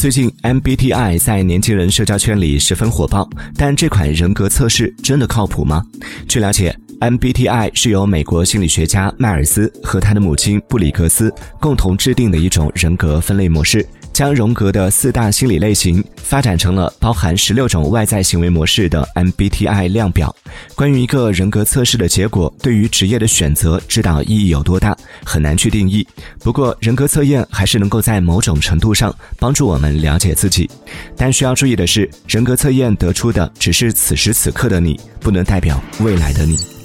[0.00, 5.84] 最近 MBTI 在年轻人社交圈里十分火爆，但这款人格测试真的靠谱吗？
[6.26, 13.86] 据了解，MBTI 是由美国心理学家迈尔斯和他的母亲布里格斯共同制定的一种人格分类模式。
[14.12, 20.34] 将荣格的四大心理类型发展成了包含十六种外在行为模式的 MBTI 量表。
[20.74, 26.06] 关于一个人格测试的结果对于职业的选择指导意义有多大，很难去定义。
[26.40, 30.68] 不过，人格测验还是能够在某种程度上帮助我们了解自己。
[31.16, 36.79] 但需要注意的是，人格测验得出的只是此时此刻的你，不能代表未来的你。